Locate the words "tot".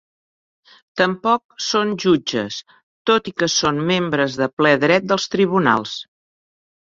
3.11-3.29